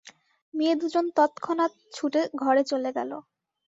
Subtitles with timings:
[0.53, 3.11] মেয়ে দু জন তৎক্ষণাৎ ছুটে ঘরে চলে গেল।